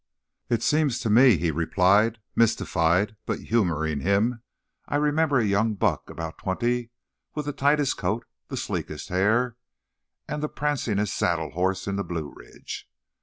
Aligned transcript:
"It 0.49 0.63
seems 0.63 0.99
to 1.01 1.11
me," 1.11 1.37
he 1.37 1.51
replied, 1.51 2.17
mystified, 2.35 3.17
but 3.27 3.39
humouring 3.41 3.99
him, 3.99 4.41
"I 4.87 4.95
remember 4.95 5.37
a 5.37 5.45
young 5.45 5.75
buck 5.75 6.09
about 6.09 6.39
twenty, 6.39 6.89
with 7.35 7.45
the 7.45 7.53
tightest 7.53 7.97
coat, 7.97 8.25
the 8.47 8.57
sleekest 8.57 9.09
hair, 9.09 9.57
and 10.27 10.41
the 10.41 10.49
prancingest 10.49 11.13
saddle 11.15 11.51
horse 11.51 11.85
in 11.85 11.97
the 11.97 12.03
Blue 12.03 12.33
Ridge." 12.35 12.89